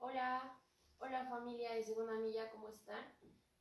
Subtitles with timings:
[0.00, 0.56] Hola,
[0.98, 3.04] hola familia de Segunda Milla, ¿cómo están?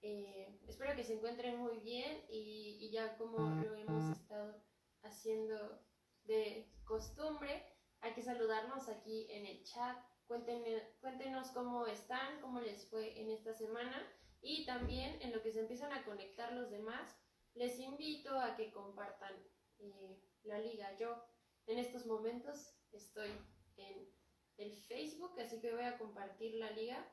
[0.04, 4.63] Eh, espero que se encuentren muy bien y, ya como lo hemos estado
[5.01, 5.81] haciendo
[6.25, 7.65] de costumbre,
[8.02, 9.97] hay que saludarnos aquí en el chat.
[10.27, 14.07] Cuéntenos cómo están, cómo les fue en esta semana
[14.39, 17.17] y también en lo que se empiezan a conectar los demás,
[17.55, 19.33] les invito a que compartan
[19.79, 20.95] eh, la liga.
[20.97, 21.19] Yo
[21.65, 23.31] en estos momentos estoy
[23.77, 24.16] en
[24.57, 27.07] el Facebook, así que voy a compartir la liga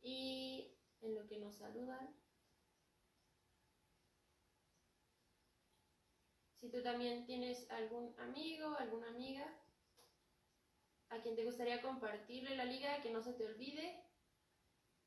[0.00, 2.14] y en lo que nos saludan.
[6.60, 9.46] Si tú también tienes algún amigo, alguna amiga
[11.10, 14.04] a quien te gustaría compartirle la liga, que no se te olvide.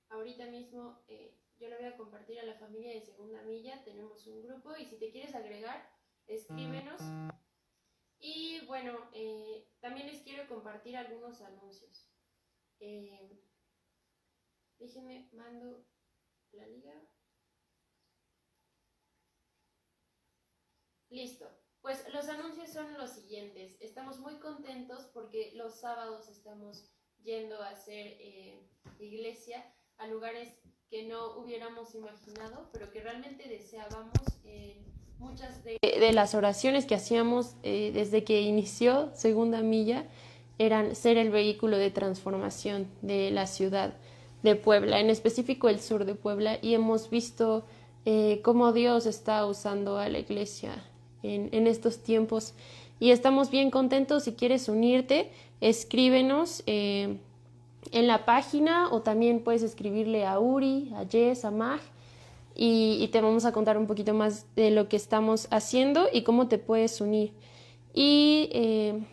[0.09, 4.25] Ahorita mismo eh, yo le voy a compartir a la familia de Segunda Milla, tenemos
[4.27, 5.89] un grupo y si te quieres agregar,
[6.27, 7.02] escríbenos.
[8.23, 12.07] Y bueno, eh, también les quiero compartir algunos anuncios.
[12.80, 13.44] Eh,
[14.77, 15.83] déjenme, mando
[16.52, 16.94] la liga.
[21.09, 21.49] Listo.
[21.81, 23.75] Pues los anuncios son los siguientes.
[23.81, 31.08] Estamos muy contentos porque los sábados estamos yendo a hacer eh, iglesia a lugares que
[31.08, 34.14] no hubiéramos imaginado, pero que realmente deseábamos.
[35.22, 40.05] Muchas de, las oraciones que hacíamos eh, desde que inició Segunda Milla
[40.58, 43.94] eran ser el vehículo de transformación de la ciudad
[44.44, 47.64] de Puebla, en específico el sur de Puebla, y hemos visto
[48.05, 50.83] eh, cómo Dios está usando a la iglesia
[51.23, 52.53] en, en, estos tiempos.
[52.99, 54.23] Y estamos bien contentos.
[54.23, 57.17] Si quieres unirte, escríbenos eh,
[57.92, 61.80] en la página o también puedes escribirle a Uri, a Jess, a Mag.
[62.55, 66.47] Y, te vamos a contar un poquito más de lo que estamos haciendo y cómo
[66.47, 67.33] te puedes unir.
[67.93, 69.03] Y eh,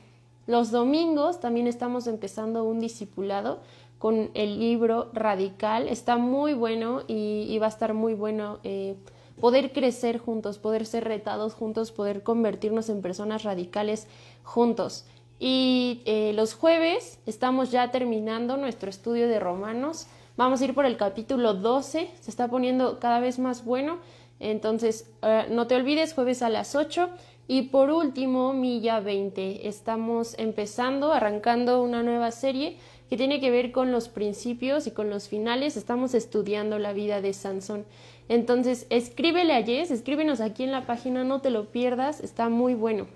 [0.47, 3.61] los domingos también estamos empezando un discipulado
[3.99, 5.89] con el libro Radical.
[5.89, 8.97] Está muy bueno y, y va a estar muy bueno eh,
[9.41, 14.07] poder crecer juntos, poder ser retados juntos, poder convertirnos en personas radicales
[14.43, 15.07] juntos.
[15.39, 20.07] Y eh, los jueves estamos ya terminando nuestro estudio de Romanos.
[20.39, 23.99] Vamos a ir por el capítulo 12, se está poniendo cada vez más bueno.
[24.39, 27.11] Entonces, uh, no te olvides, jueves a las 8.
[27.49, 29.67] Y por último, Milla 20.
[29.67, 32.77] Estamos empezando, arrancando una nueva serie
[33.11, 35.77] que tiene que ver con los principios y con los finales.
[35.77, 37.85] Estamos estudiando la vida de Sansón.
[38.29, 42.75] Entonces, escríbele a Jess, escríbenos aquí en la página, no te lo pierdas, está muy
[42.75, 43.09] bueno.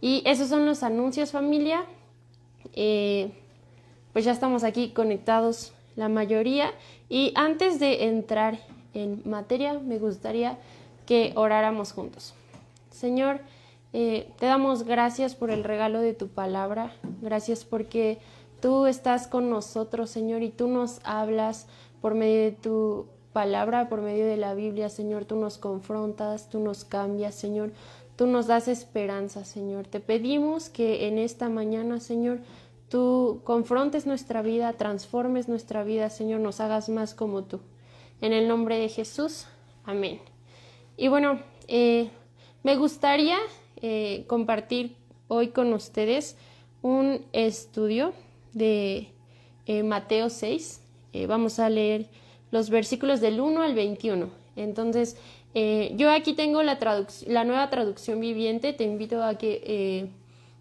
[0.00, 1.84] Y esos son los anuncios, familia.
[2.74, 3.32] Eh,
[4.12, 6.72] pues ya estamos aquí conectados la mayoría.
[7.08, 8.58] Y antes de entrar
[8.94, 10.58] en materia, me gustaría
[11.06, 12.34] que oráramos juntos.
[12.90, 13.40] Señor,
[13.92, 16.92] eh, te damos gracias por el regalo de tu palabra.
[17.20, 18.18] Gracias porque
[18.60, 21.66] tú estás con nosotros, Señor, y tú nos hablas
[22.00, 25.24] por medio de tu palabra, por medio de la Biblia, Señor.
[25.24, 27.72] Tú nos confrontas, tú nos cambias, Señor.
[28.16, 29.86] Tú nos das esperanza, Señor.
[29.86, 32.38] Te pedimos que en esta mañana, Señor,
[32.88, 37.60] tú confrontes nuestra vida, transformes nuestra vida, Señor, nos hagas más como tú.
[38.20, 39.46] En el nombre de Jesús,
[39.84, 40.20] amén.
[40.96, 42.10] Y bueno, eh,
[42.62, 43.38] me gustaría
[43.82, 44.96] eh, compartir
[45.28, 46.36] hoy con ustedes
[46.82, 48.12] un estudio
[48.52, 49.08] de
[49.66, 50.80] eh, Mateo 6.
[51.26, 52.08] vamos a leer
[52.50, 54.28] los versículos del 1 al 21.
[54.56, 55.16] Entonces,
[55.96, 56.78] yo aquí tengo la,
[57.44, 60.10] nueva traducción viviente, te invito a que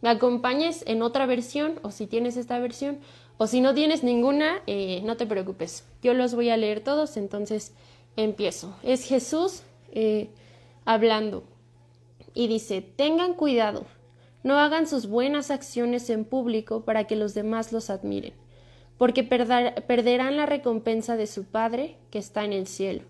[0.03, 3.00] me acompañes en otra versión o si tienes esta versión
[3.38, 7.18] o si no tienes ninguna, eh, no te preocupes, yo los voy a leer todos,
[7.18, 7.74] entonces
[8.16, 8.75] empiezo.
[8.84, 9.63] Es Jesús
[10.86, 11.44] hablando
[12.34, 13.86] y dice, tengan cuidado,
[14.44, 18.34] no hagan sus buenas acciones en público para que los demás los admiren,
[18.97, 23.03] porque perder, perderán la recompensa de su Padre que está en el cielo.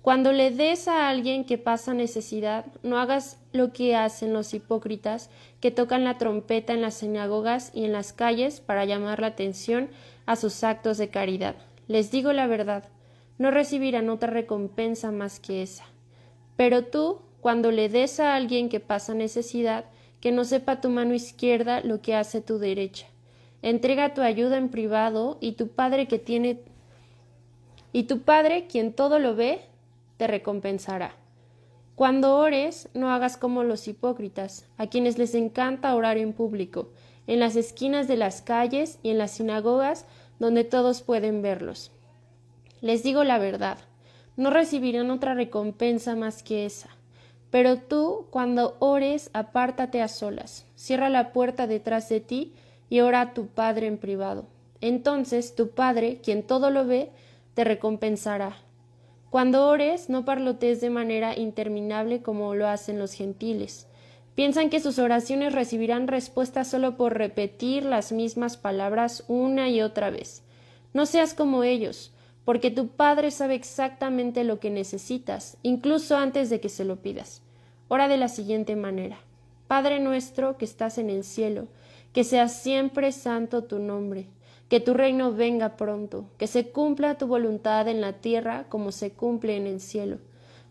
[0.00, 5.30] Cuando le des a alguien que pasa necesidad, no hagas lo que hacen los hipócritas
[5.60, 9.88] que tocan la trompeta en las sinagogas y en las calles para llamar la atención
[10.26, 11.56] a sus actos de caridad.
[11.88, 12.84] Les digo la verdad,
[13.38, 15.84] no recibirán otra recompensa más que esa.
[16.56, 19.86] Pero tú, cuando le des a alguien que pasa necesidad,
[20.20, 23.06] que no sepa tu mano izquierda lo que hace tu derecha.
[23.62, 26.60] Entrega tu ayuda en privado y tu Padre que tiene
[27.94, 29.60] y tu Padre, quien todo lo ve,
[30.16, 31.14] te recompensará.
[31.94, 36.90] Cuando ores, no hagas como los hipócritas, a quienes les encanta orar en público,
[37.28, 40.04] en las esquinas de las calles y en las sinagogas
[40.40, 41.92] donde todos pueden verlos.
[42.80, 43.78] Les digo la verdad,
[44.36, 46.90] no recibirán otra recompensa más que esa.
[47.50, 52.52] Pero tú, cuando ores, apártate a solas, cierra la puerta detrás de ti
[52.90, 54.46] y ora a tu Padre en privado.
[54.80, 57.10] Entonces tu Padre, quien todo lo ve,
[57.54, 58.56] te recompensará.
[59.34, 63.88] Cuando ores, no parlotees de manera interminable como lo hacen los gentiles.
[64.36, 70.10] Piensan que sus oraciones recibirán respuesta solo por repetir las mismas palabras una y otra
[70.10, 70.44] vez.
[70.92, 72.12] No seas como ellos,
[72.44, 77.42] porque tu Padre sabe exactamente lo que necesitas, incluso antes de que se lo pidas.
[77.88, 79.18] Ora de la siguiente manera.
[79.66, 81.66] Padre nuestro que estás en el cielo,
[82.12, 84.28] que sea siempre santo tu nombre,
[84.68, 89.12] que tu reino venga pronto, que se cumpla tu voluntad en la tierra como se
[89.12, 90.18] cumple en el cielo.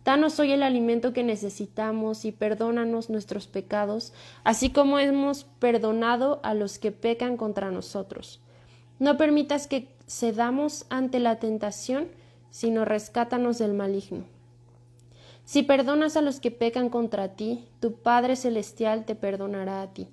[0.04, 4.12] Danos hoy el alimento que necesitamos y perdónanos nuestros pecados,
[4.44, 8.42] así como hemos perdonado a los que pecan contra nosotros.
[9.00, 12.10] No permitas que cedamos ante la tentación,
[12.50, 14.26] sino rescátanos del maligno.
[15.46, 20.08] Si perdonas a los que pecan contra ti, tu Padre Celestial te perdonará a ti.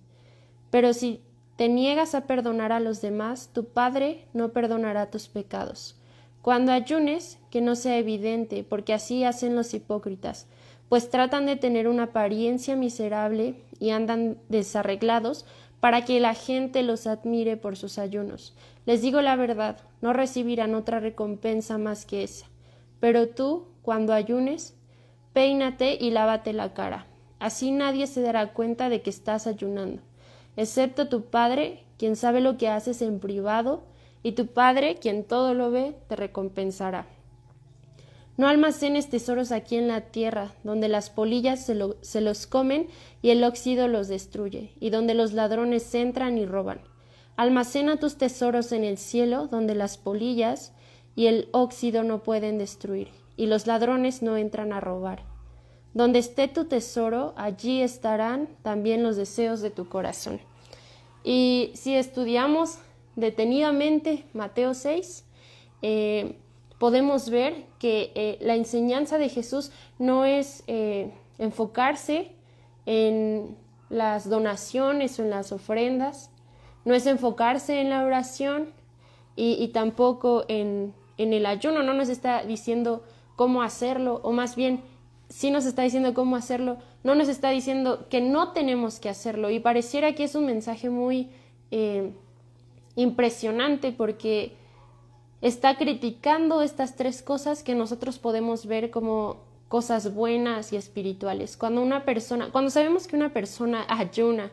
[0.71, 1.21] Pero si
[1.61, 5.95] te niegas a perdonar a los demás, tu Padre no perdonará tus pecados.
[6.41, 10.47] Cuando ayunes, que no sea evidente, porque así hacen los hipócritas,
[10.89, 15.45] pues tratan de tener una apariencia miserable y andan desarreglados
[15.81, 18.57] para que la gente los admire por sus ayunos.
[18.87, 22.47] Les digo la verdad, no recibirán otra recompensa más que esa.
[23.01, 24.79] Pero tú, cuando ayunes,
[25.35, 27.05] Peínate y lávate la cara.
[27.39, 30.01] Así nadie se dará cuenta de que estás ayunando,
[30.57, 33.83] excepto tu Padre, quien sabe lo que haces en privado,
[34.23, 37.07] y tu Padre, quien todo lo ve, te recompensará.
[38.37, 42.89] No almacenes tesoros aquí en la tierra, donde las polillas se, los comen
[43.21, 46.81] y el óxido los destruye, y donde los ladrones entran y roban.
[47.37, 50.73] Almacena tus tesoros en el cielo, donde las polillas
[51.17, 55.30] y el óxido no pueden destruir, y los ladrones no entran a robar.
[55.93, 60.41] Donde esté tu tesoro, allí estarán también los deseos de tu corazón.
[61.25, 62.79] Y si estudiamos
[63.17, 65.25] detenidamente Mateo 6,
[65.83, 66.37] eh,
[66.79, 72.33] podemos ver que eh, la enseñanza de Jesús no es eh, enfocarse
[72.87, 73.57] en
[73.91, 76.31] las donaciones o en las ofrendas,
[76.85, 78.73] no es enfocarse en la oración
[79.37, 83.05] y, tampoco en, en el ayuno, no nos está diciendo
[83.37, 84.83] cómo hacerlo, o más bien,
[85.31, 89.49] sí nos está diciendo cómo hacerlo, no nos está diciendo que no tenemos que hacerlo.
[89.49, 91.31] Y pareciera que es un mensaje muy
[91.71, 92.13] eh,
[92.97, 94.53] impresionante porque
[95.41, 99.39] está criticando estas tres cosas que nosotros podemos ver como
[99.69, 101.57] cosas buenas y espirituales.
[101.57, 104.51] Cuando una persona, cuando sabemos que una persona ayuna,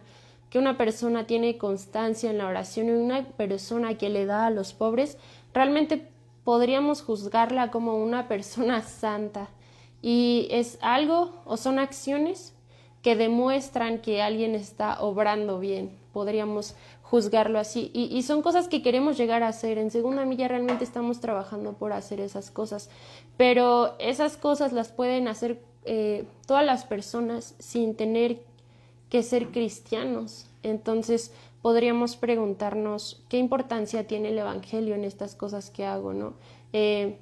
[0.52, 4.52] que una persona tiene constancia en la oración y una persona que le da a
[4.52, 5.18] los pobres,
[5.54, 6.08] realmente
[6.44, 9.50] podríamos juzgarla como una persona santa.
[10.02, 12.54] Y es algo o son acciones
[13.02, 15.98] que demuestran que alguien está obrando bien.
[16.14, 17.90] Podríamos juzgarlo así.
[17.94, 19.78] Y, son cosas que queremos llegar a hacer.
[19.78, 22.90] En segunda milla realmente estamos trabajando por hacer esas cosas.
[23.38, 28.42] Pero esas cosas las pueden hacer eh, todas las personas sin tener
[29.10, 30.48] que ser cristianos.
[30.64, 36.34] Entonces, podríamos preguntarnos qué importancia tiene el Evangelio en estas cosas que hago, ¿no?
[36.74, 37.18] Eh,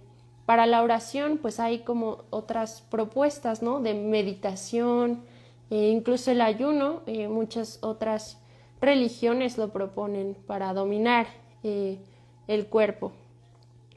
[0.45, 3.79] para la oración, pues hay como otras propuestas, ¿no?
[3.79, 5.23] De meditación,
[5.69, 8.39] e incluso el ayuno, eh, muchas otras
[8.79, 11.27] religiones lo proponen para dominar
[11.63, 13.11] el cuerpo.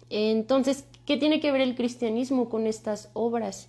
[0.09, 3.69] Entonces, ¿qué tiene que ver el cristianismo con estas obras?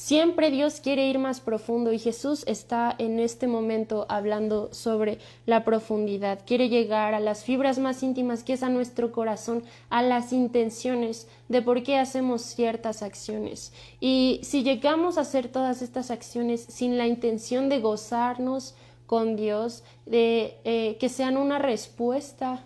[0.00, 5.62] Siempre Dios quiere ir más profundo y Jesús está en este momento hablando sobre la
[5.62, 6.40] profundidad.
[6.46, 11.28] Quiere llegar a las fibras más íntimas que es a nuestro corazón, a las intenciones
[11.50, 13.74] de por qué hacemos ciertas acciones.
[14.00, 19.84] Y si llegamos a hacer todas estas acciones sin la intención de gozarnos con Dios,
[20.06, 22.64] de eh, que sean una respuesta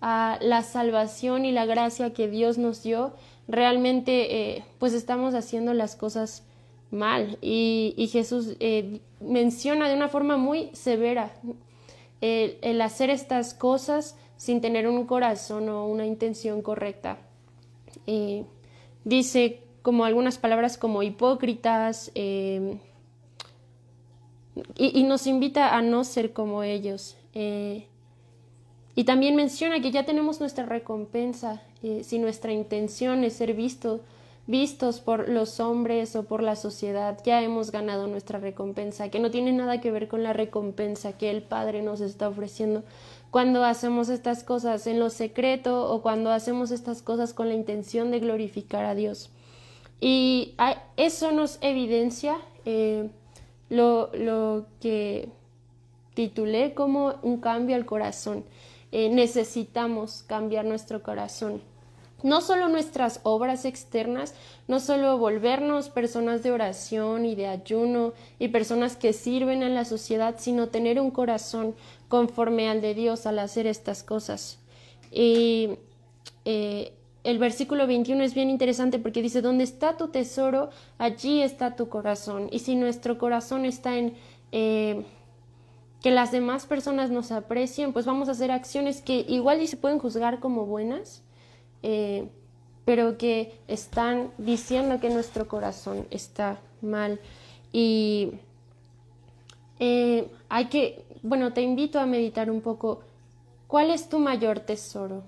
[0.00, 3.12] a la salvación y la gracia que Dios nos dio,
[3.48, 6.44] realmente eh, pues estamos haciendo las cosas
[6.90, 7.38] mal.
[7.40, 11.32] Y, Jesús eh, menciona de una forma muy severa
[12.20, 17.18] el, hacer estas cosas sin tener un corazón o una intención correcta.
[18.06, 18.44] Eh,
[19.04, 22.78] dice como algunas palabras como hipócritas eh,
[24.76, 27.16] y, nos invita a no ser como ellos.
[27.32, 31.62] y también menciona que ya tenemos nuestra recompensa
[32.02, 34.00] si nuestra intención es ser visto
[34.46, 39.30] vistos por los hombres o por la sociedad, ya hemos ganado nuestra recompensa, que no
[39.30, 42.82] tiene nada que ver con la recompensa que el Padre nos está ofreciendo
[43.30, 48.10] cuando hacemos estas cosas en lo secreto o cuando hacemos estas cosas con la intención
[48.10, 49.30] de glorificar a Dios.
[50.00, 50.54] Y
[50.96, 53.08] eso nos evidencia eh,
[53.68, 55.28] lo, lo que
[56.14, 58.44] titulé como un cambio al corazón.
[58.90, 61.62] necesitamos cambiar nuestro corazón.
[62.22, 64.34] No solo nuestras obras externas,
[64.68, 69.84] no solo volvernos personas de oración y de ayuno y personas que sirven a la
[69.84, 71.74] sociedad, sino tener un corazón
[72.08, 74.58] conforme al de Dios al hacer estas cosas.
[75.10, 75.70] Y
[76.44, 76.92] eh,
[77.24, 81.88] el versículo 21 es bien interesante porque dice, donde está tu tesoro, allí está tu
[81.88, 82.48] corazón.
[82.50, 84.14] Y si nuestro corazón está en
[84.52, 85.04] eh,
[86.02, 89.76] que las demás personas nos aprecien, pues vamos a hacer acciones que igual y se
[89.76, 91.22] pueden juzgar como buenas,
[91.82, 92.28] eh,
[92.84, 97.20] pero que están diciendo que nuestro corazón está mal.
[97.72, 98.32] Y
[100.48, 103.00] hay que bueno, te invito a meditar un poco.
[103.66, 105.22] ¿Cuál es tu mayor tesoro?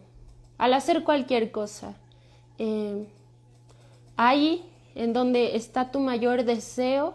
[0.59, 1.94] Al hacer cualquier cosa,
[2.59, 3.06] eh,
[4.16, 7.14] ahí en donde está tu mayor deseo,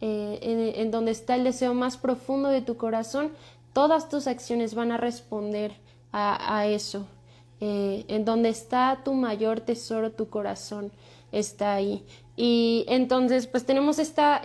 [0.00, 3.32] eh, en, donde está el deseo más profundo de tu corazón,
[3.72, 5.72] todas tus acciones van a responder
[6.12, 7.06] a, eso.
[7.60, 10.92] Eh, en donde está tu mayor tesoro, tu corazón
[11.32, 12.04] está ahí.
[12.36, 14.42] Y entonces, pues tenemos esta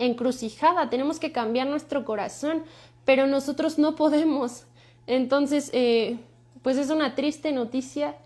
[0.00, 2.64] encrucijada, tenemos que cambiar nuestro corazón,
[3.04, 4.64] pero nosotros no podemos.
[5.06, 6.18] Entonces, eh,
[6.62, 8.16] pues es una triste noticia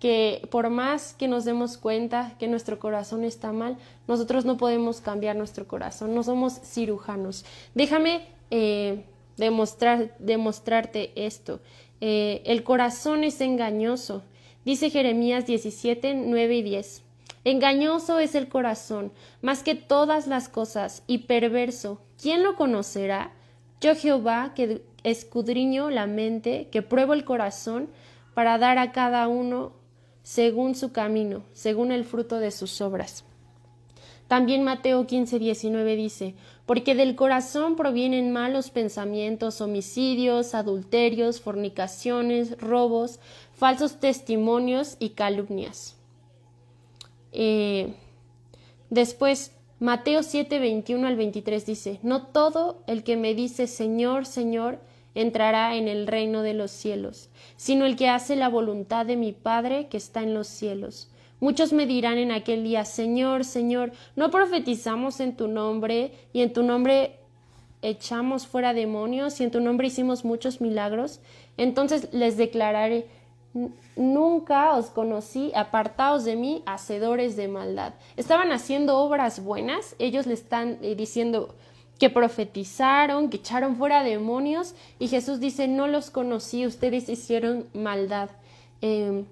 [0.00, 5.00] que por más que nos demos cuenta que nuestro corazón está mal, nosotros no podemos
[5.00, 7.46] cambiar nuestro corazón, no somos cirujanos.
[7.74, 9.04] Déjame eh,
[9.38, 11.60] demostrar, demostrarte esto.
[12.06, 14.24] Eh, el corazón es engañoso,
[14.66, 17.02] dice Jeremías 17, 9 y 10.
[17.44, 22.02] Engañoso es el corazón, más que todas las cosas, y perverso.
[22.20, 23.32] ¿Quién lo conocerá?
[23.80, 27.88] Yo Jehová, que escudriño la mente, que pruebo el corazón,
[28.34, 29.72] para dar a cada uno
[30.22, 33.24] según su camino, según el fruto de sus obras.
[34.34, 36.34] También Mateo 15, 19 dice,
[36.66, 43.20] porque del corazón provienen malos pensamientos, homicidios, adulterios, fornicaciones, robos,
[43.52, 45.94] falsos testimonios y calumnias.
[47.30, 47.94] Eh,
[48.90, 54.80] después, Mateo 7, 21 al 23 dice, No todo el que me dice Señor, Señor,
[55.14, 59.30] entrará en el reino de los cielos, sino el que hace la voluntad de mi
[59.30, 61.08] Padre que está en los cielos.
[61.44, 66.54] Muchos me dirán en aquel día, Señor, Señor, ¿no profetizamos en tu nombre y en
[66.54, 67.18] tu nombre
[67.82, 71.20] echamos fuera demonios y en tu nombre hicimos muchos milagros?
[71.58, 73.08] Entonces les declararé,
[73.94, 77.92] Nunca os conocí, apartaos de mí, hacedores de maldad.
[78.16, 81.54] Estaban haciendo obras buenas, ellos le están eh, diciendo
[81.98, 88.30] que profetizaron, que echaron fuera demonios, y Jesús dice, no los conocí, ustedes hicieron maldad.
[88.80, 89.26] Em,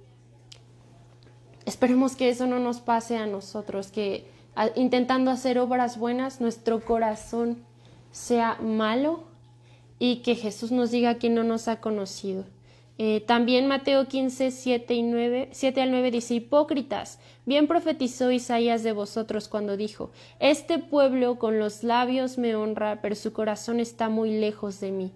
[1.67, 4.27] esperemos que eso no nos pase a nosotros, que
[4.77, 7.65] intentando hacer obras buenas, nuestro corazón
[8.11, 9.25] sea malo
[9.99, 12.45] y que Jesús nos diga que no nos ha conocido.
[12.99, 18.83] Eh, también Mateo 15, 7, y 9, 7 al 9 dice, Hipócritas, bien profetizó Isaías
[18.83, 24.09] de vosotros cuando dijo, Este pueblo con los labios me honra, pero su corazón está
[24.09, 25.13] muy lejos de mí.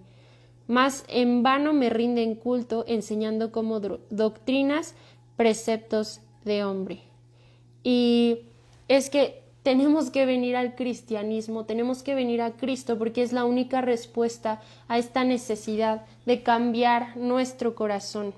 [0.67, 4.95] Mas en vano me rinden culto enseñando como doctrinas
[5.37, 7.01] preceptos de hombre.
[7.83, 8.39] Y
[8.87, 13.43] es que tenemos que venir al cristianismo, tenemos que venir a Cristo porque es la
[13.43, 18.33] única respuesta a esta necesidad de cambiar nuestro corazón.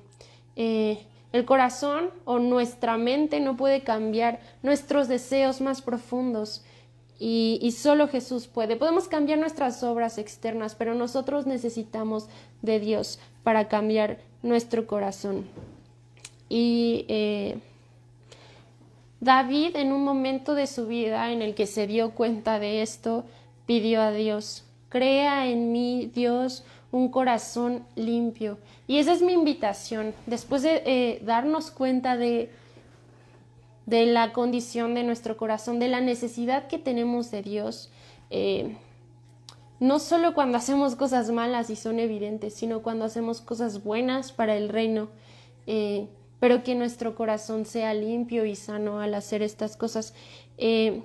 [0.55, 6.63] Eh, el corazón o nuestra mente no puede cambiar nuestros deseos más profundos
[7.19, 8.77] y, solo Jesús puede.
[8.77, 12.27] Podemos cambiar nuestras obras externas, pero nosotros necesitamos
[12.61, 15.45] de Dios para cambiar nuestro corazón.
[16.47, 17.59] Y eh,
[19.21, 23.25] David en un momento de su vida en el que se dio cuenta de esto,
[23.65, 28.57] pidió a Dios, crea en mí, Dios, un corazón limpio.
[28.87, 32.49] Y esa es mi invitación, después de eh, darnos cuenta de,
[33.85, 37.91] de la condición de nuestro corazón, de la necesidad que tenemos de Dios,
[38.29, 38.77] eh,
[39.79, 44.55] no solo cuando hacemos cosas malas y son evidentes, sino cuando hacemos cosas buenas para
[44.57, 45.07] el reino.
[45.67, 46.07] Eh,
[46.39, 50.13] pero que nuestro corazón sea limpio y sano al hacer estas cosas.
[50.57, 51.01] Eh,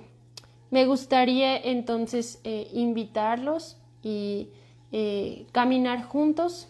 [0.71, 4.49] me gustaría entonces eh, invitarlos y
[4.91, 6.69] eh, caminar juntos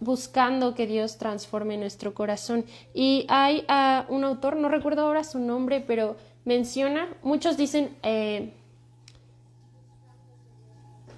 [0.00, 2.64] buscando que Dios transforme nuestro corazón.
[2.94, 3.64] Y hay
[4.08, 7.96] un autor, no recuerdo ahora su nombre, pero menciona, muchos dicen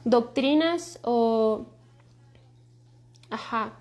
[0.05, 1.67] doctrinas o...
[3.31, 3.73] Ajá,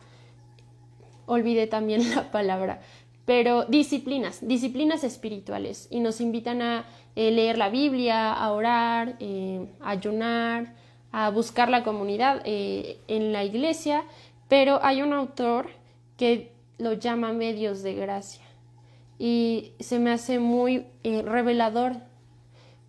[1.30, 2.82] olvidé también la palabra,
[3.26, 5.88] pero disciplinas, disciplinas espirituales.
[5.92, 10.74] Y nos invitan a eh, leer la Biblia, a orar, eh, a ayunar,
[11.12, 14.04] a buscar la comunidad eh, en la iglesia.
[14.48, 15.70] Pero hay un autor
[16.18, 18.44] que lo llama medios de gracia.
[19.20, 21.98] Y se me hace muy revelador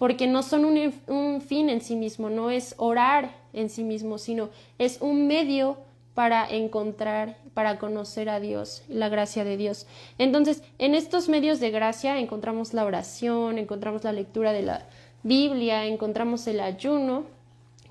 [0.01, 4.49] porque no son un, fin en sí mismo, no es orar en sí mismo, sino
[4.79, 5.77] es un medio
[6.15, 9.87] para encontrar, para conocer a Dios, la gracia de Dios.
[10.19, 14.87] Entonces, en estos medios de gracia encontramos la oración, encontramos la lectura de la
[15.23, 17.25] Biblia, encontramos el ayuno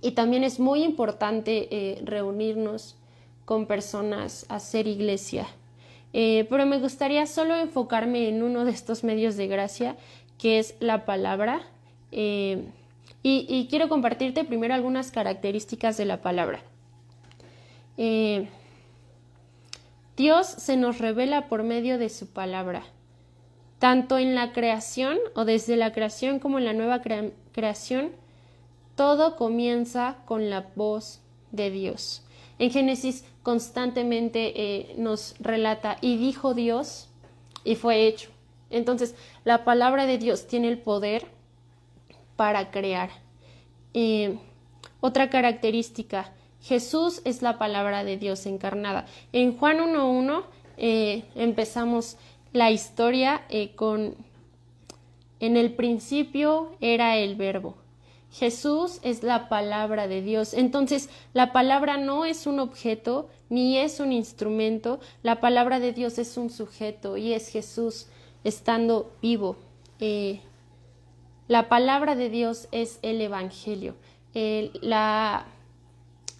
[0.01, 2.95] y también es muy importante eh, reunirnos
[3.45, 5.47] con personas, hacer iglesia.
[6.13, 9.95] Eh, pero me gustaría solo enfocarme en uno de estos medios de gracia,
[10.37, 11.61] que es la palabra.
[12.11, 12.65] Eh,
[13.21, 16.61] y, quiero compartirte primero algunas características de la palabra.
[20.15, 22.83] Dios se nos revela por medio de su palabra
[23.79, 28.11] tanto en la creación o desde la creación como en la nueva creación,
[28.95, 32.21] todo comienza con la voz de Dios.
[32.59, 37.07] En Génesis constantemente eh, nos relata, y dijo Dios,
[37.63, 38.29] y fue hecho.
[38.69, 39.15] Entonces,
[39.45, 41.25] la palabra de Dios tiene el poder
[42.35, 43.09] para crear.
[43.93, 44.37] Eh,
[44.99, 49.05] otra característica, Jesús es la palabra de Dios encarnada.
[49.31, 50.43] En Juan 1.1
[50.77, 52.17] eh, empezamos
[52.53, 54.15] la historia eh, con
[55.39, 57.75] en el principio era el verbo.
[58.31, 60.53] Jesús es la palabra de Dios.
[60.53, 64.99] Entonces, la palabra no es un objeto ni es un instrumento.
[65.23, 68.07] La palabra de Dios es un sujeto y es Jesús
[68.43, 69.55] estando vivo.
[69.99, 70.41] Eh,
[71.47, 73.95] la palabra de Dios es el Evangelio.
[74.33, 75.47] la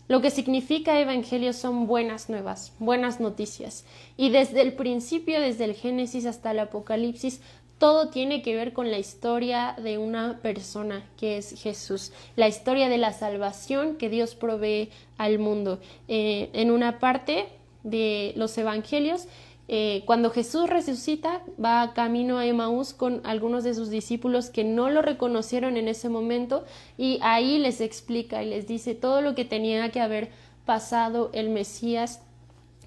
[0.10, 3.86] lo que significa evangelio son buenas nuevas, buenas noticias.
[4.18, 7.42] Y desde el principio, desde el Génesis hasta el Apocalipsis,
[7.78, 12.90] todo tiene que ver con la historia de una persona que es Jesús, la historia
[12.90, 14.90] de la salvación que Dios provee
[15.20, 15.80] al mundo.
[16.08, 17.48] Eh, en una parte
[17.84, 19.28] de los evangelios
[19.72, 24.90] eh, cuando Jesús resucita, va camino a Emaús con algunos de sus discípulos que no
[24.90, 26.66] lo reconocieron en ese momento
[26.98, 30.32] y ahí les explica y les dice todo lo que tenía que haber
[30.66, 32.24] pasado el Mesías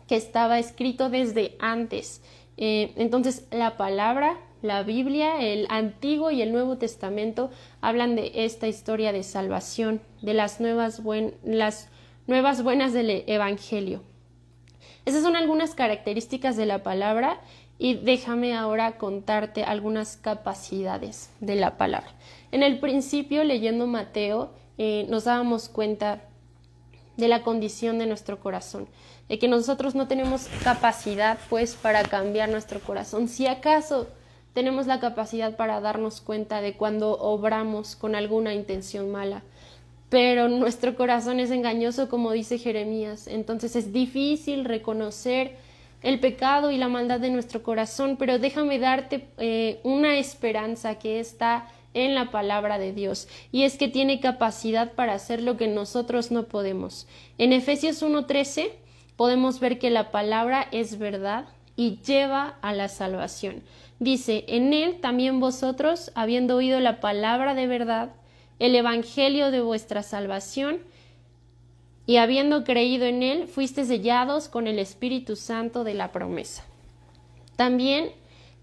[0.09, 2.21] que estaba escrito desde antes.
[2.57, 8.67] Eh, entonces la palabra, la Biblia, el Antiguo y el Nuevo Testamento hablan de esta
[8.67, 11.01] historia de salvación, de las nuevas,
[11.45, 11.91] las
[12.27, 14.03] nuevas buenas del Evangelio.
[15.05, 17.41] Esas son algunas características de la palabra
[17.79, 22.11] y déjame ahora contarte algunas capacidades de la palabra.
[22.53, 26.21] En el principio, leyendo Mateo, eh, nos dábamos cuenta
[27.17, 28.89] de la condición de nuestro corazón,
[29.29, 33.29] de que nosotros no tenemos capacidad pues para cambiar nuestro corazón.
[33.29, 34.09] Si acaso
[34.55, 39.43] tenemos la capacidad para darnos cuenta de cuando obramos con alguna intención mala,
[40.13, 43.27] pero nuestro corazón es engañoso, como dice Jeremías.
[43.27, 45.57] Entonces es difícil reconocer
[46.03, 51.19] el pecado y la maldad de nuestro corazón, pero déjame darte eh, una esperanza que
[51.19, 55.67] está en la palabra de Dios, y es que tiene capacidad para hacer lo que
[55.67, 57.07] nosotros no podemos.
[57.39, 58.69] En Efesios 1.13
[59.17, 63.63] podemos ver que la palabra es verdad y lleva a la salvación.
[63.99, 68.11] Dice, en él también vosotros, habiendo oído la palabra de verdad,
[68.63, 70.79] el Evangelio de vuestra salvación,
[72.07, 76.63] y habiendo creído en él, fuiste sellados con el Espíritu Santo de la promesa.
[77.57, 78.13] También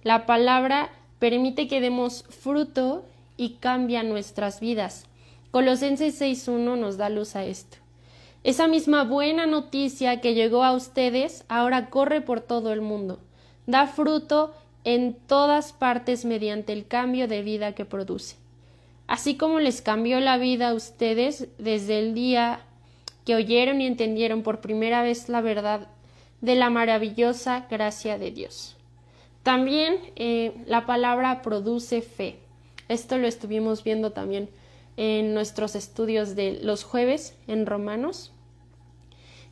[0.04, 3.04] la palabra permite que demos fruto
[3.36, 5.06] y cambia nuestras vidas.
[5.52, 7.76] Colosenses 6.1 nos da luz a esto.
[8.46, 13.20] Esa misma buena noticia que llegó a ustedes ahora corre por todo el mundo.
[13.68, 14.54] Da fruto
[14.86, 18.39] en todas partes mediante el cambio de vida que produce
[19.10, 22.62] así como les cambió la vida a ustedes desde el día
[23.26, 25.88] que oyeron y entendieron por primera vez la verdad
[26.42, 28.78] de la maravillosa gracia de Dios.
[29.42, 32.38] También eh, la palabra produce fe.
[32.88, 34.48] Esto lo estuvimos viendo también
[34.96, 38.32] en nuestros estudios de los jueves en Romanos.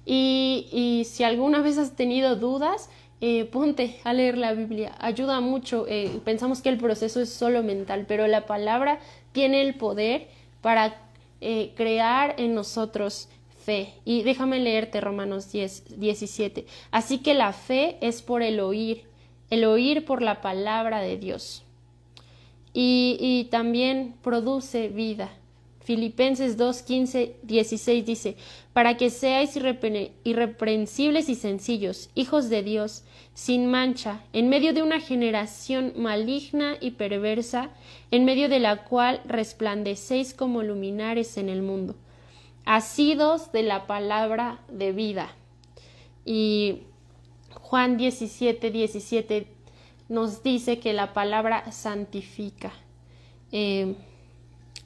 [0.06, 4.96] Y, si alguna vez has tenido dudas, eh, ponte a leer la Biblia.
[5.00, 5.86] Ayuda mucho.
[5.88, 9.00] Eh, pensamos que el proceso es solo mental, pero la palabra
[9.32, 10.28] tiene el poder
[10.62, 10.96] para
[11.42, 13.30] eh, crear en nosotros
[13.66, 13.94] fe.
[14.06, 16.66] Y déjame leerte Romanos 10, 17.
[16.92, 19.04] Así que la fe es por el oír,
[19.50, 21.64] el oír por la palabra de Dios.
[22.74, 25.32] Y, y también produce vida.
[25.88, 28.36] Filipenses 2, 15, 16 dice,
[28.74, 35.00] para que seáis irreprensibles y sencillos, hijos de Dios, sin mancha, en medio de una
[35.00, 37.70] generación maligna y perversa,
[38.12, 41.96] en medio de la cual resplandecéis como luminares en el mundo,
[42.66, 45.38] asidos de la palabra de vida.
[46.26, 46.80] Y
[47.54, 49.48] Juan 17, 17
[50.10, 52.74] nos dice que la palabra santifica.
[53.54, 53.96] Eh,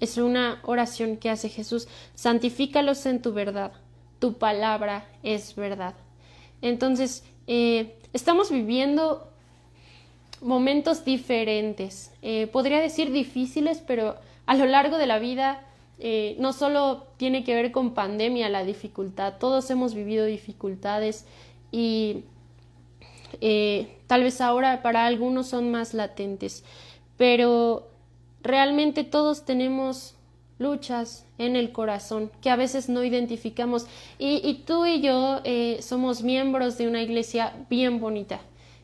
[0.01, 1.87] es una oración que hace Jesús.
[2.15, 3.71] Santifícalos en tu verdad.
[4.19, 5.93] Tu palabra es verdad.
[6.61, 9.29] Entonces, eh, estamos viviendo
[10.41, 12.11] momentos diferentes.
[12.23, 15.63] Eh, podría decir difíciles, pero a lo largo de la vida
[16.39, 19.35] no solo tiene que ver con pandemia la dificultad.
[19.37, 21.27] Todos hemos vivido dificultades
[21.71, 22.23] y
[24.07, 26.63] tal vez ahora para algunos son más latentes.
[27.17, 27.90] Pero
[28.43, 30.15] realmente todos tenemos
[30.61, 33.87] luchas en el corazón que a veces no identificamos.
[34.19, 38.39] Y, tú y yo eh, somos miembros de una iglesia bien bonita.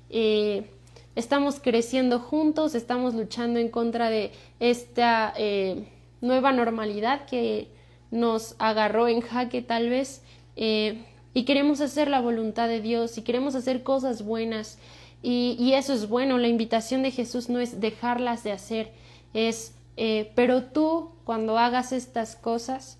[0.09, 0.69] Eh,
[1.15, 5.87] estamos creciendo juntos, estamos luchando en contra de esta eh,
[6.19, 7.67] nueva normalidad que
[8.09, 10.23] nos agarró en jaque tal vez.
[10.55, 14.79] Y queremos hacer la voluntad de Dios y queremos hacer cosas buenas.
[15.21, 18.91] Y, y eso es bueno, la invitación de Jesús no es dejarlas de hacer,
[19.37, 22.97] es, eh, pero tú cuando hagas estas cosas,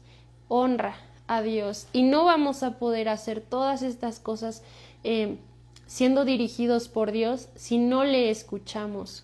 [0.47, 0.95] honra
[1.25, 4.63] a Dios y no vamos a poder hacer todas estas cosas
[5.03, 5.37] eh,
[5.87, 9.23] siendo dirigidos por Dios si no le escuchamos.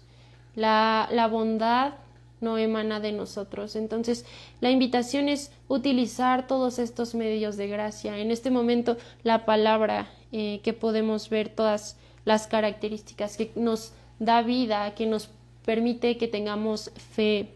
[0.55, 1.93] La, la bondad
[2.41, 3.75] no emana de nosotros.
[3.75, 4.25] Entonces,
[4.59, 8.17] la invitación es utilizar todos estos medios de gracia.
[8.17, 11.95] En este momento, la palabra eh, que podemos ver todas
[12.25, 15.29] las características que nos da vida, que nos
[15.65, 17.49] permite que tengamos fe,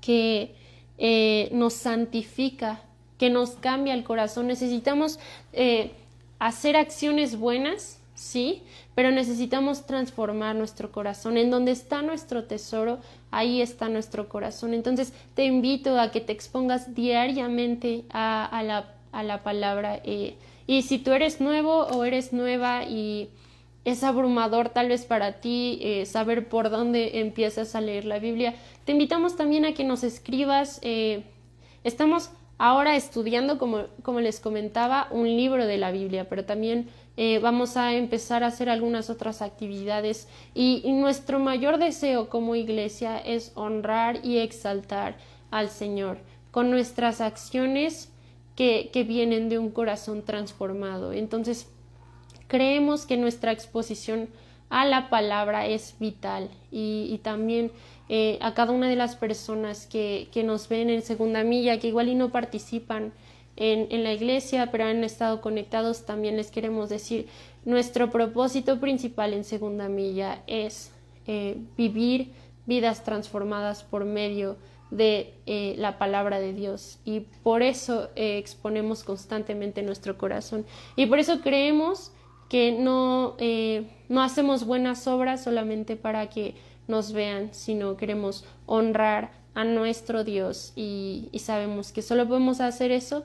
[0.00, 0.54] que
[0.98, 2.80] eh, nos santifica,
[3.18, 4.46] que nos cambia el corazón.
[4.46, 5.18] Necesitamos
[5.52, 5.92] eh,
[6.38, 8.62] hacer acciones buenas, sí,
[8.94, 11.36] pero necesitamos transformar nuestro corazón.
[11.36, 12.98] En donde está nuestro tesoro,
[13.30, 14.74] ahí está nuestro corazón.
[14.74, 20.00] Entonces te invito a que te expongas diariamente a, la, a la, palabra.
[20.04, 20.34] Eh,
[20.66, 23.28] y si tú eres nuevo o eres nueva y
[23.84, 28.54] es abrumador tal vez para ti eh, saber por dónde empiezas a leer la Biblia.
[28.84, 30.80] Te invitamos también a que nos escribas.
[30.82, 31.24] Eh,
[31.82, 37.38] estamos ahora estudiando, como, como, les comentaba, un libro de la Biblia, pero también eh,
[37.38, 43.52] vamos a empezar a hacer algunas otras actividades y, nuestro mayor deseo como iglesia es
[43.54, 45.16] honrar y exaltar
[45.50, 46.18] al Señor
[46.50, 48.12] con nuestras acciones
[48.56, 51.14] que, que vienen de un corazón transformado.
[51.14, 51.66] Entonces,
[52.50, 54.28] creemos que nuestra exposición
[54.70, 57.70] a la palabra es vital y, también
[58.08, 62.08] eh, a cada una de las personas que, nos ven en segunda milla, que igual
[62.08, 63.12] y no participan
[63.54, 67.28] en, la iglesia, pero han estado conectados, también les queremos decir,
[67.64, 70.90] nuestro propósito principal en segunda milla es
[71.28, 72.32] eh, vivir
[72.66, 74.56] vidas transformadas por medio
[74.90, 76.98] de eh, la palabra de Dios.
[77.04, 80.66] Y por eso exponemos constantemente nuestro corazón.
[80.96, 82.12] Y por eso creemos
[82.50, 86.56] que no, eh, no hacemos buenas obras solamente para que
[86.88, 93.24] nos vean, sino queremos honrar a nuestro Dios y, sabemos que solo podemos hacer eso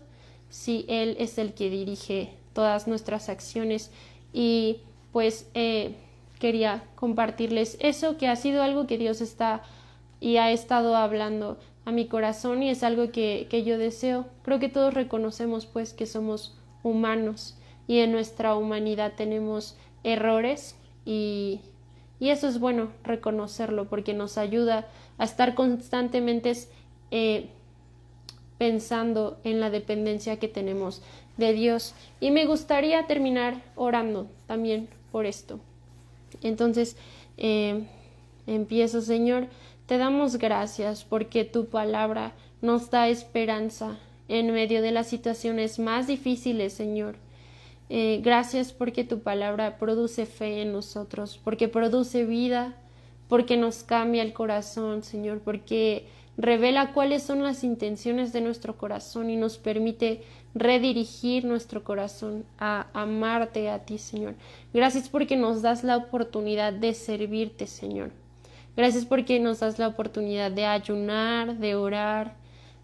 [0.50, 3.92] si Él es el que dirige todas nuestras acciones
[4.32, 5.96] y pues eh,
[6.40, 9.64] quería compartirles eso que ha sido algo que Dios está
[10.22, 14.28] y ha estado hablando a mi corazón y es algo que, que yo deseo.
[14.44, 17.56] Creo que todos reconocemos pues que somos humanos
[17.88, 21.62] y en nuestra humanidad tenemos errores y,
[22.20, 24.88] eso es bueno reconocerlo porque nos ayuda
[25.20, 26.54] a estar constantemente
[27.12, 27.50] eh,
[28.58, 31.04] pensando en la dependencia que tenemos
[31.38, 31.94] de Dios.
[32.20, 35.60] Y me gustaría terminar orando también por esto.
[36.42, 36.98] Entonces,
[37.38, 37.86] eh,
[38.48, 39.48] empiezo, Señor,
[39.86, 46.08] te damos gracias porque tu palabra nos da esperanza en medio de las situaciones más
[46.08, 47.18] difíciles, Señor.
[47.90, 52.76] Eh, gracias porque tu palabra produce fe en nosotros, porque produce vida,
[53.28, 59.30] porque nos cambia el corazón, Señor, porque revela cuáles son las intenciones de nuestro corazón
[59.30, 64.36] y nos permite redirigir nuestro corazón a amarte a ti, Señor.
[64.74, 68.12] Gracias porque nos das la oportunidad de servirte, Señor.
[68.76, 72.36] Gracias porque nos das la oportunidad de ayunar, de orar,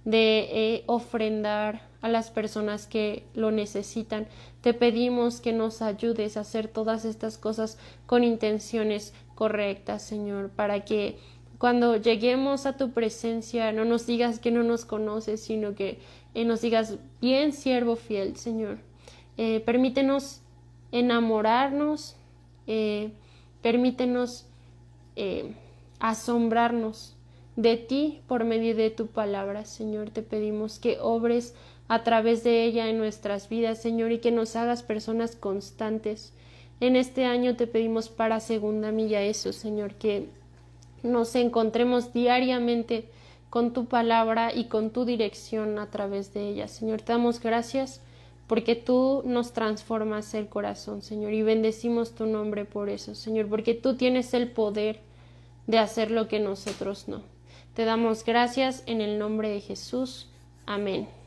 [0.05, 4.27] de eh, ofrendar a las personas que lo necesitan.
[4.61, 10.83] Te pedimos que nos ayudes a hacer todas estas cosas con intenciones correctas, Señor, para
[10.85, 11.17] que
[11.57, 15.99] cuando lleguemos a tu presencia no nos digas que no nos conoces, sino que
[16.33, 18.79] eh, nos digas, bien siervo fiel, Señor.
[19.37, 20.41] Eh, permítenos
[20.91, 22.15] enamorarnos,
[23.61, 24.45] permítenos
[25.99, 27.15] asombrarnos
[27.61, 30.09] de ti por medio de tu palabra, Señor.
[30.09, 31.53] Te pedimos que obres
[31.87, 36.33] a través de ella en nuestras vidas, Señor, y que nos hagas personas constantes.
[36.79, 40.27] En este año te pedimos para segunda milla eso, Señor, que
[41.03, 43.09] nos encontremos diariamente
[43.49, 46.67] con tu palabra y con tu dirección a través de ella.
[46.67, 48.01] Señor, te damos gracias
[48.47, 53.73] porque tú nos transformas el corazón, Señor, y bendecimos tu nombre por eso, Señor, porque
[53.73, 54.99] tú tienes el poder
[55.67, 57.30] de hacer lo que nosotros no.
[57.73, 60.29] Te damos gracias en el nombre de Jesús.
[60.65, 61.20] Amén.